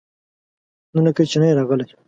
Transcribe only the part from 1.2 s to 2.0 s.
چې نه يې راغلی؟